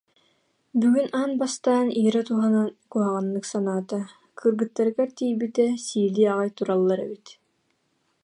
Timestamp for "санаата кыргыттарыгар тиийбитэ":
3.51-5.65